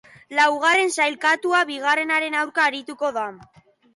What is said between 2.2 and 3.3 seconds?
aurka arituko da.